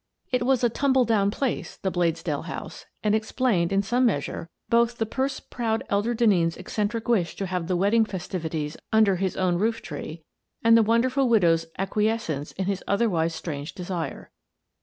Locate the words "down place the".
1.05-1.91